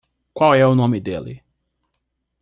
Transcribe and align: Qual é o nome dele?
Qual 0.33 0.55
é 0.55 0.65
o 0.65 0.73
nome 0.73 0.99
dele? 0.99 1.43